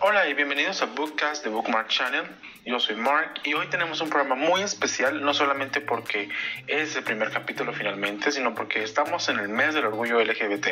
[0.00, 2.26] Hola y bienvenidos a Bookcast de Bookmark Channel.
[2.66, 6.28] Yo soy Mark y hoy tenemos un programa muy especial, no solamente porque
[6.66, 10.66] es el primer capítulo finalmente, sino porque estamos en el mes del orgullo LGBT.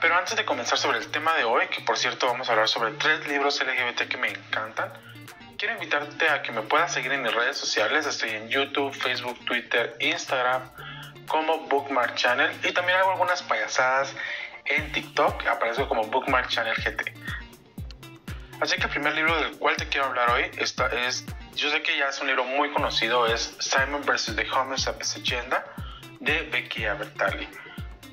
[0.00, 2.68] Pero antes de comenzar sobre el tema de hoy, que por cierto vamos a hablar
[2.68, 4.92] sobre tres libros LGBT que me encantan,
[5.58, 8.06] quiero invitarte a que me puedas seguir en mis redes sociales.
[8.06, 10.70] Estoy en YouTube, Facebook, Twitter, Instagram
[11.26, 14.14] como Bookmark Channel y también hago algunas payasadas
[14.68, 17.12] en TikTok, aparezco como Bookmark Channel GT.
[18.60, 21.80] Así que el primer libro del cual te quiero hablar hoy esta es, yo sé
[21.82, 24.34] que ya es un libro muy conocido, es Simon vs.
[24.34, 25.64] The Homo Sapiens Agenda
[26.20, 27.48] de Becky Abertali.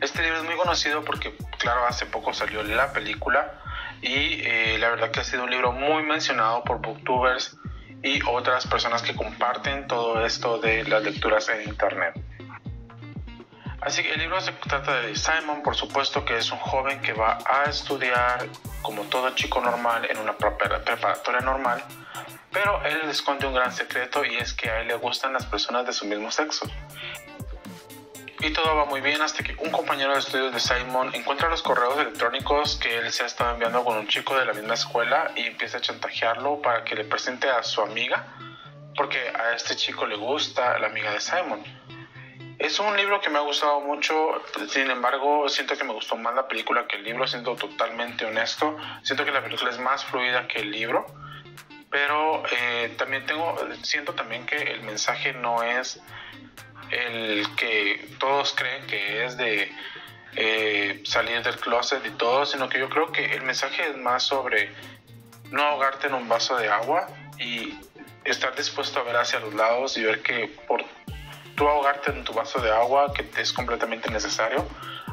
[0.02, 3.60] Este libro es muy conocido porque, claro, hace poco salió la película
[4.02, 7.58] y eh, la verdad que ha sido un libro muy mencionado por booktubers
[8.04, 12.14] y otras personas que comparten todo esto de las lecturas en internet.
[13.86, 17.14] Así que el libro se trata de Simon, por supuesto que es un joven que
[17.14, 18.48] va a estudiar
[18.82, 21.84] como todo chico normal en una preparatoria normal,
[22.52, 25.86] pero él esconde un gran secreto y es que a él le gustan las personas
[25.86, 26.66] de su mismo sexo.
[28.40, 31.62] Y todo va muy bien hasta que un compañero de estudios de Simon encuentra los
[31.62, 35.32] correos electrónicos que él se ha estado enviando con un chico de la misma escuela
[35.36, 38.26] y empieza a chantajearlo para que le presente a su amiga,
[38.96, 41.64] porque a este chico le gusta la amiga de Simon.
[42.66, 46.34] Es un libro que me ha gustado mucho, sin embargo, siento que me gustó más
[46.34, 48.76] la película que el libro, siendo totalmente honesto.
[49.04, 51.06] Siento que la película es más fluida que el libro,
[51.92, 56.02] pero eh, también tengo, siento también que el mensaje no es
[56.90, 59.72] el que todos creen que es de
[60.36, 64.24] eh, salir del closet y todo, sino que yo creo que el mensaje es más
[64.24, 64.72] sobre
[65.52, 67.78] no ahogarte en un vaso de agua y
[68.24, 70.84] estar dispuesto a ver hacia los lados y ver que por
[71.56, 74.68] tú ahogarte en tu vaso de agua, que es completamente necesario,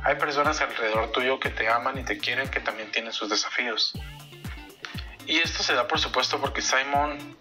[0.04, 3.92] hay personas alrededor tuyo que te aman y te quieren que también tienen sus desafíos.
[5.26, 7.36] Y esto se da por supuesto porque Simon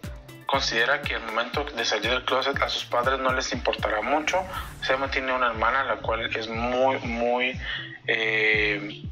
[0.45, 4.43] considera que el momento de salir del closet a sus padres no les importará mucho.
[4.81, 7.59] Simon tiene una hermana la cual es muy, muy
[8.05, 9.03] eh,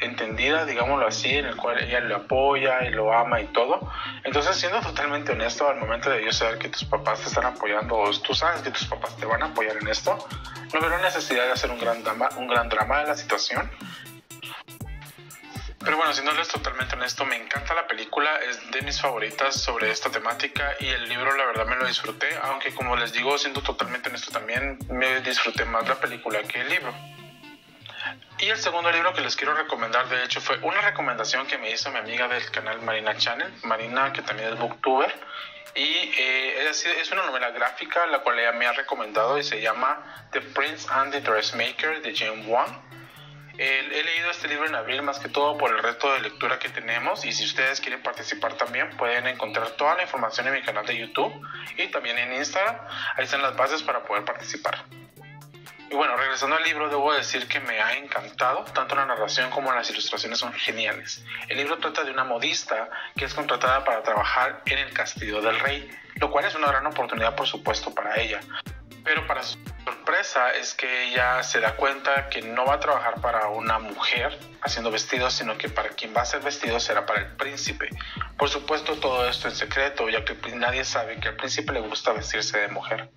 [0.00, 3.90] entendida, digámoslo así, en el cual ella le apoya y lo ama y todo.
[4.24, 7.96] Entonces, siendo totalmente honesto, al momento de yo saber que tus papás te están apoyando
[7.96, 10.18] o tú sabes que tus papás te van a apoyar en esto,
[10.72, 13.70] no veo necesidad de hacer un gran drama, un gran drama de la situación.
[15.80, 20.10] Pero bueno, siéndoles totalmente honesto, me encanta la película, es de mis favoritas sobre esta
[20.10, 24.08] temática y el libro la verdad me lo disfruté, aunque como les digo, siendo totalmente
[24.08, 26.92] honesto también, me disfruté más la película que el libro.
[28.40, 31.70] Y el segundo libro que les quiero recomendar, de hecho, fue una recomendación que me
[31.72, 35.12] hizo mi amiga del canal Marina Channel, Marina, que también es booktuber.
[35.74, 39.60] Y eh, es, es, una novela gráfica, la cual ella me ha recomendado y se
[39.60, 42.80] llama The Prince and the Dressmaker de Jane Wang.
[43.58, 46.68] he leído este libro en abril más que todo por el reto de lectura que
[46.68, 50.86] tenemos y si ustedes quieren participar también pueden encontrar toda la información en mi canal
[50.86, 51.32] de YouTube
[51.76, 52.78] y también en Instagram.
[53.16, 54.84] Ahí están las bases para poder participar.
[55.90, 59.72] Y bueno, regresando al libro, debo decir que me ha encantado, tanto la narración como
[59.72, 61.24] las ilustraciones son geniales.
[61.48, 65.58] El libro trata de una modista que es contratada para trabajar en el castillo del
[65.60, 68.40] rey, lo cual es una gran oportunidad por supuesto para ella.
[69.02, 73.22] Pero para su sorpresa es que ella se da cuenta que no va a trabajar
[73.22, 77.20] para una mujer haciendo vestidos, sino que para quien va a hacer vestidos será para
[77.20, 77.88] el príncipe.
[78.36, 82.12] Por supuesto todo esto en secreto, ya que nadie sabe que al príncipe le gusta
[82.12, 83.08] vestirse de mujer.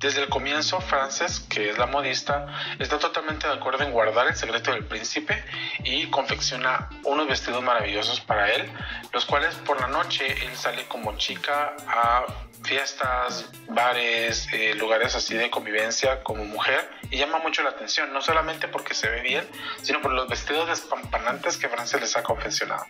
[0.00, 2.46] Desde el comienzo, Frances, que es la modista,
[2.78, 5.44] está totalmente de acuerdo en guardar el secreto del príncipe
[5.84, 8.72] y confecciona unos vestidos maravillosos para él,
[9.12, 12.24] los cuales por la noche él sale como chica a
[12.64, 18.22] fiestas, bares, eh, lugares así de convivencia como mujer y llama mucho la atención, no
[18.22, 19.46] solamente porque se ve bien,
[19.82, 22.86] sino por los vestidos despampanantes que Frances les ha confeccionado.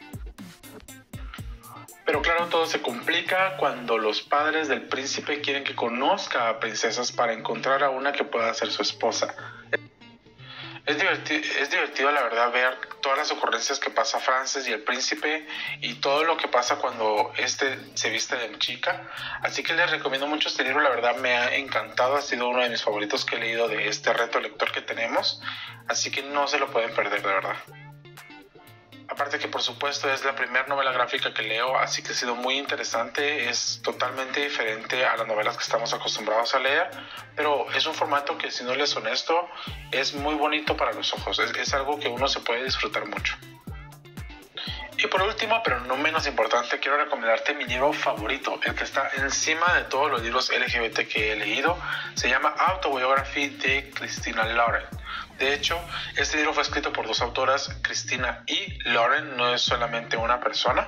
[2.11, 7.13] Pero claro, todo se complica cuando los padres del príncipe quieren que conozca a princesas
[7.13, 9.33] para encontrar a una que pueda ser su esposa.
[10.87, 14.83] Es divertido, es divertido, la verdad, ver todas las ocurrencias que pasa Frances y el
[14.83, 15.47] príncipe
[15.83, 19.09] y todo lo que pasa cuando este se viste de chica.
[19.43, 22.61] Así que les recomiendo mucho este libro, la verdad me ha encantado, ha sido uno
[22.61, 25.41] de mis favoritos que he leído de este reto lector que tenemos.
[25.87, 27.55] Así que no se lo pueden perder, de verdad.
[29.21, 32.35] Aparte que por supuesto es la primera novela gráfica que leo, así que ha sido
[32.37, 36.89] muy interesante, es totalmente diferente a las novelas que estamos acostumbrados a leer,
[37.37, 39.47] pero es un formato que si no les honesto
[39.91, 43.37] es muy bonito para los ojos, es, es algo que uno se puede disfrutar mucho.
[44.97, 49.11] Y por último, pero no menos importante, quiero recomendarte mi libro favorito, el que está
[49.19, 51.77] encima de todos los libros LGBT que he leído.
[52.15, 55.00] Se llama Autobiography de Christina Lauren
[55.41, 55.81] De hecho,
[56.19, 60.87] este libro fue escrito por dos autoras, Cristina y Lauren, no es solamente una persona.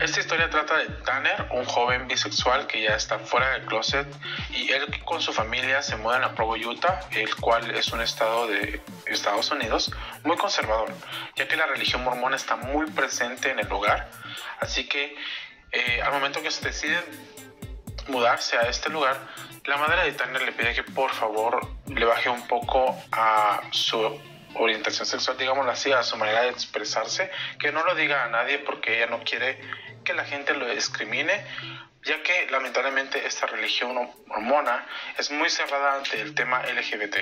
[0.00, 4.06] Esta historia trata de Tanner, un joven bisexual que ya está fuera del closet
[4.48, 8.46] y él con su familia se mudan a Provo, Utah, el cual es un estado
[8.46, 9.92] de Estados Unidos
[10.24, 10.90] muy conservador,
[11.36, 14.10] ya que la religión mormona está muy presente en el lugar.
[14.60, 15.14] Así que
[15.72, 17.04] eh, al momento que se deciden
[18.08, 19.18] mudarse a este lugar,
[19.64, 24.20] la madre de Tanner le pide que por favor le baje un poco a su
[24.54, 28.58] orientación sexual, digámoslo así, a su manera de expresarse, que no lo diga a nadie
[28.58, 29.60] porque ella no quiere
[30.04, 31.44] que la gente lo discrimine,
[32.02, 34.86] ya que lamentablemente esta religión mormona
[35.18, 37.16] es muy cerrada ante el tema LGBT.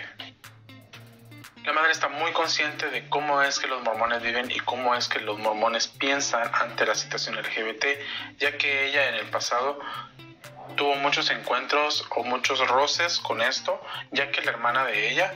[1.64, 5.06] La madre está muy consciente de cómo es que los mormones viven y cómo es
[5.08, 7.84] que los mormones piensan ante la situación LGBT,
[8.38, 9.78] ya que ella en el pasado
[10.78, 15.34] tuvo muchos encuentros o muchos roces con esto, ya que la hermana de ella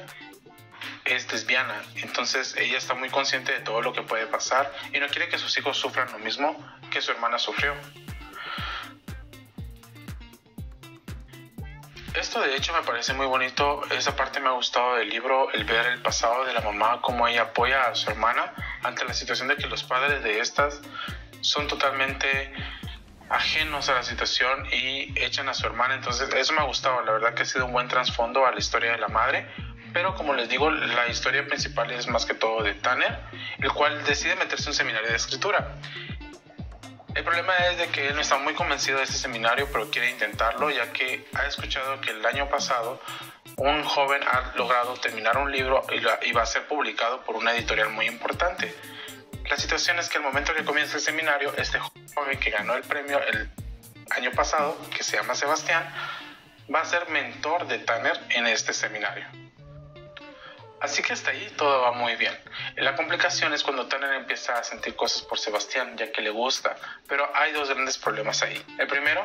[1.04, 5.08] es lesbiana, entonces ella está muy consciente de todo lo que puede pasar y no
[5.08, 6.56] quiere que sus hijos sufran lo mismo
[6.90, 7.74] que su hermana sufrió.
[12.14, 15.64] Esto de hecho me parece muy bonito, esa parte me ha gustado del libro, el
[15.64, 18.54] ver el pasado de la mamá, cómo ella apoya a su hermana
[18.84, 20.82] ante la situación de que los padres de estas
[21.40, 22.52] son totalmente
[23.32, 27.12] ajenos a la situación y echan a su hermana, entonces eso me ha gustado, la
[27.12, 29.46] verdad que ha sido un buen trasfondo a la historia de la madre,
[29.92, 33.18] pero como les digo, la historia principal es más que todo de Tanner,
[33.58, 35.76] el cual decide meterse en un seminario de escritura.
[37.14, 40.10] El problema es de que él no está muy convencido de este seminario, pero quiere
[40.10, 43.02] intentarlo, ya que ha escuchado que el año pasado
[43.56, 45.84] un joven ha logrado terminar un libro
[46.22, 48.74] y va a ser publicado por una editorial muy importante.
[49.50, 52.01] La situación es que al momento que comienza el seminario, este joven
[52.40, 53.50] que ganó el premio el
[54.10, 55.84] año pasado, que se llama Sebastián,
[56.72, 59.26] va a ser mentor de Tanner en este seminario.
[60.80, 62.36] Así que hasta ahí todo va muy bien.
[62.74, 66.74] La complicación es cuando Tanner empieza a sentir cosas por Sebastián, ya que le gusta,
[67.06, 68.60] pero hay dos grandes problemas ahí.
[68.78, 69.24] El primero,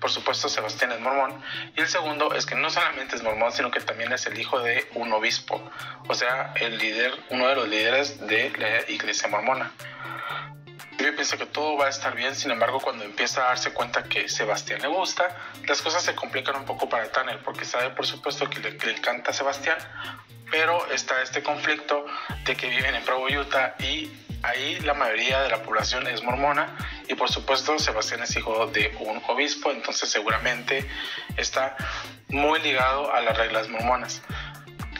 [0.00, 1.40] por supuesto, Sebastián es mormón,
[1.76, 4.58] y el segundo es que no solamente es mormón, sino que también es el hijo
[4.58, 5.62] de un obispo,
[6.08, 9.70] o sea, el líder, uno de los líderes de la iglesia mormona.
[11.06, 14.02] Yo pienso que todo va a estar bien, sin embargo, cuando empieza a darse cuenta
[14.02, 18.04] que Sebastián le gusta, las cosas se complican un poco para Tanner, porque sabe por
[18.04, 19.78] supuesto que le, que le encanta a Sebastián,
[20.50, 22.06] pero está este conflicto
[22.44, 24.10] de que viven en Provo, Utah y
[24.42, 26.76] ahí la mayoría de la población es mormona
[27.06, 30.90] y por supuesto Sebastián es hijo de un obispo, entonces seguramente
[31.36, 31.76] está
[32.30, 34.22] muy ligado a las reglas mormonas.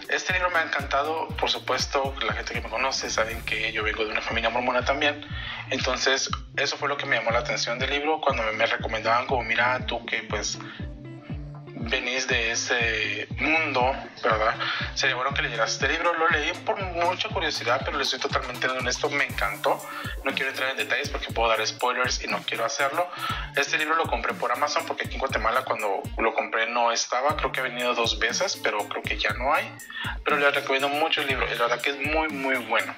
[0.09, 3.83] Este libro me ha encantado, por supuesto, la gente que me conoce saben que yo
[3.83, 5.27] vengo de una familia mormona también,
[5.71, 9.43] entonces eso fue lo que me llamó la atención del libro cuando me recomendaban como
[9.43, 10.59] mira tú que pues
[11.89, 14.55] venís de ese mundo, ¿verdad?
[14.95, 16.13] Sería bueno que leyeras este libro.
[16.15, 19.81] Lo leí por mucha curiosidad, pero le estoy totalmente honesto, me encantó.
[20.25, 23.09] No quiero entrar en detalles porque puedo dar spoilers y no quiero hacerlo.
[23.57, 27.37] Este libro lo compré por Amazon porque aquí en Guatemala cuando lo compré no estaba.
[27.37, 29.71] Creo que ha venido dos veces, pero creo que ya no hay.
[30.25, 31.47] Pero le recomiendo mucho el libro.
[31.47, 32.95] La verdad que es muy, muy bueno.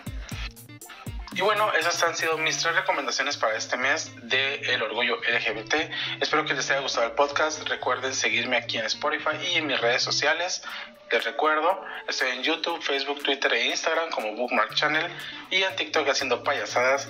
[1.38, 5.72] Y bueno, esas han sido mis tres recomendaciones para este mes de El Orgullo LGBT.
[6.20, 7.62] Espero que les haya gustado el podcast.
[7.68, 10.64] Recuerden seguirme aquí en Spotify y en mis redes sociales.
[11.10, 15.10] Les recuerdo, estoy en YouTube, Facebook, Twitter e Instagram como Bookmark Channel
[15.50, 17.08] y en TikTok haciendo payasadas.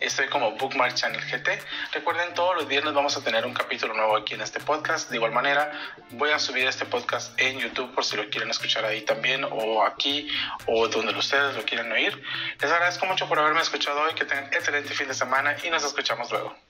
[0.00, 1.58] Estoy como Bookmark Channel GT.
[1.92, 5.08] Recuerden, todos los viernes vamos a tener un capítulo nuevo aquí en este podcast.
[5.08, 5.72] De igual manera,
[6.10, 9.82] voy a subir este podcast en YouTube por si lo quieren escuchar ahí también o
[9.82, 10.28] aquí
[10.66, 12.22] o donde ustedes lo quieran oír.
[12.60, 14.14] Les agradezco mucho por haberme escuchado hoy.
[14.14, 16.67] Que tengan excelente fin de semana y nos escuchamos luego.